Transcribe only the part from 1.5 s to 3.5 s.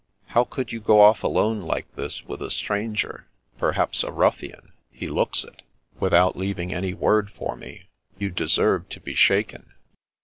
like this with a stranger,